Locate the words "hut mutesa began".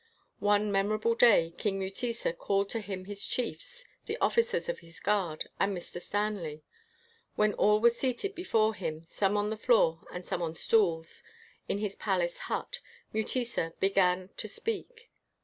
12.49-14.29